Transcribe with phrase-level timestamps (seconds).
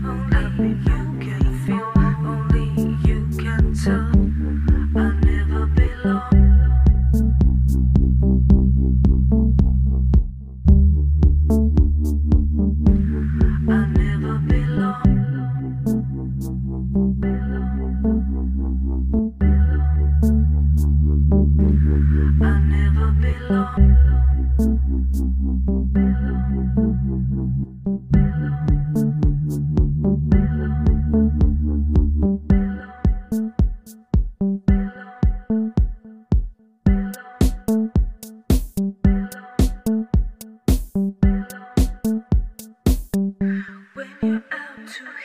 [0.00, 0.37] people.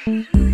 [0.05, 0.52] Thank you.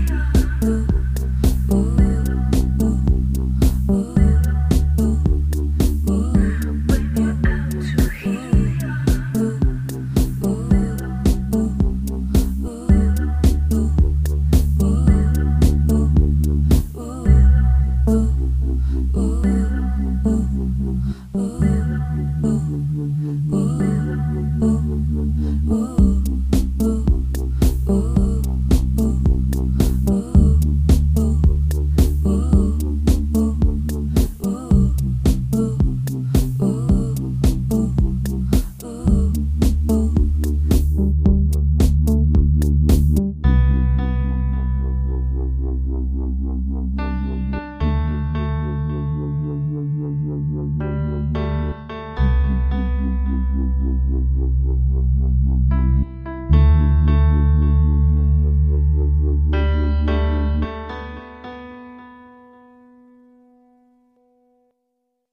[45.99, 46.13] Thank
[55.43, 55.48] you.